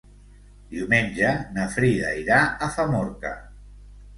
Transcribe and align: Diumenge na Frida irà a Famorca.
Diumenge 0.71 1.33
na 1.57 1.67
Frida 1.75 2.15
irà 2.23 2.41
a 2.49 2.71
Famorca. 2.79 3.35